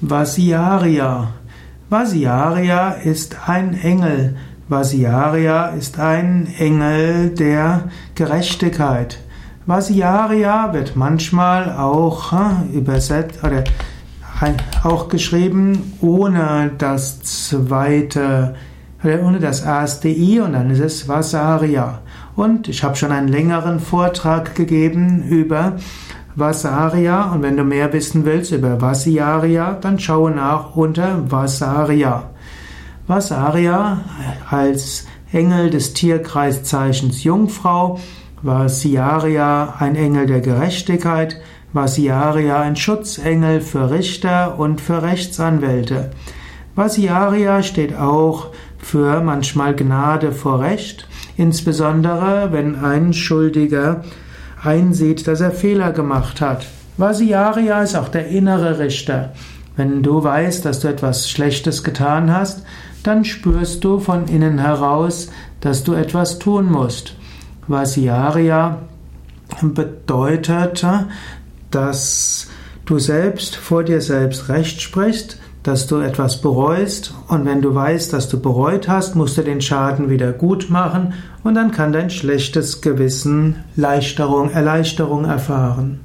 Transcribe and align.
Vasiarya. 0.00 1.28
Vasiarya 1.88 2.90
ist 3.04 3.36
ein 3.46 3.74
Engel. 3.74 4.36
Vasiarya 4.68 5.68
ist 5.68 5.98
ein 5.98 6.48
Engel 6.58 7.30
der 7.30 7.90
Gerechtigkeit. 8.14 9.18
Vasiarya 9.66 10.72
wird 10.72 10.96
manchmal 10.96 11.72
auch 11.76 12.32
übersetzt 12.72 13.42
oder 13.44 13.64
auch 14.82 15.08
geschrieben 15.08 15.94
ohne 16.00 16.72
das 16.76 17.22
zweite 17.22 18.54
ohne 19.22 19.38
das 19.38 19.60
erste 19.60 20.08
i 20.08 20.40
und 20.40 20.54
dann 20.54 20.70
ist 20.70 20.80
es 20.80 21.08
Vasaria. 21.08 22.00
Und 22.36 22.68
ich 22.68 22.82
habe 22.82 22.96
schon 22.96 23.12
einen 23.12 23.28
längeren 23.28 23.78
Vortrag 23.78 24.54
gegeben 24.54 25.24
über 25.28 25.76
Vasaria 26.36 27.32
und 27.32 27.42
wenn 27.42 27.56
du 27.56 27.64
mehr 27.64 27.92
wissen 27.92 28.24
willst 28.24 28.50
über 28.50 28.80
Vasiaria, 28.80 29.78
dann 29.80 29.98
schaue 29.98 30.32
nach 30.32 30.74
unter 30.74 31.30
Vasaria. 31.30 32.30
Vasaria 33.06 34.00
als 34.50 35.06
Engel 35.32 35.70
des 35.70 35.92
Tierkreiszeichens 35.92 37.22
Jungfrau, 37.22 38.00
Vasiaria 38.42 39.74
ein 39.78 39.94
Engel 39.94 40.26
der 40.26 40.40
Gerechtigkeit, 40.40 41.40
Vasiaria 41.72 42.60
ein 42.60 42.76
Schutzengel 42.76 43.60
für 43.60 43.90
Richter 43.90 44.58
und 44.58 44.80
für 44.80 45.02
Rechtsanwälte. 45.02 46.10
Vasiaria 46.74 47.62
steht 47.62 47.96
auch 47.96 48.48
für 48.78 49.20
manchmal 49.20 49.74
Gnade 49.76 50.32
vor 50.32 50.60
Recht, 50.60 51.08
insbesondere 51.36 52.48
wenn 52.50 52.76
ein 52.76 53.12
Schuldiger 53.12 54.02
einsieht, 54.64 55.26
dass 55.26 55.40
er 55.40 55.50
Fehler 55.50 55.92
gemacht 55.92 56.40
hat. 56.40 56.66
Vasiaria 56.96 57.82
ist 57.82 57.96
auch 57.96 58.08
der 58.08 58.28
innere 58.28 58.78
Richter. 58.78 59.32
Wenn 59.76 60.02
du 60.02 60.22
weißt, 60.22 60.64
dass 60.64 60.80
du 60.80 60.88
etwas 60.88 61.28
Schlechtes 61.28 61.82
getan 61.82 62.32
hast, 62.32 62.64
dann 63.02 63.24
spürst 63.24 63.84
du 63.84 63.98
von 63.98 64.28
innen 64.28 64.58
heraus, 64.58 65.28
dass 65.60 65.84
du 65.84 65.94
etwas 65.94 66.38
tun 66.38 66.70
musst. 66.70 67.14
Vasiaria 67.66 68.78
bedeutet, 69.62 70.86
dass 71.70 72.48
du 72.86 72.98
selbst 72.98 73.56
vor 73.56 73.82
dir 73.82 74.00
selbst 74.00 74.48
Recht 74.48 74.80
sprichst, 74.80 75.38
dass 75.64 75.86
du 75.86 75.96
etwas 75.96 76.40
bereust 76.40 77.14
und 77.28 77.46
wenn 77.46 77.62
du 77.62 77.74
weißt, 77.74 78.12
dass 78.12 78.28
du 78.28 78.38
bereut 78.38 78.86
hast, 78.86 79.16
musst 79.16 79.36
du 79.38 79.42
den 79.42 79.60
Schaden 79.60 80.10
wieder 80.10 80.32
gut 80.32 80.70
machen 80.70 81.14
und 81.42 81.54
dann 81.54 81.72
kann 81.72 81.92
dein 81.92 82.10
schlechtes 82.10 82.82
Gewissen 82.82 83.56
Leichterung, 83.74 84.50
Erleichterung 84.50 85.24
erfahren. 85.24 86.00